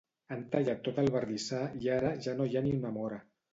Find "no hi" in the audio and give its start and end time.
2.41-2.59